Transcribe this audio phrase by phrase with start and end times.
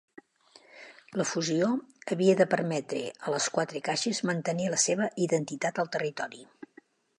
[1.21, 1.67] La fusió
[2.15, 6.45] havia de permetre a les quatre caixes mantenir la seva identitat al territori.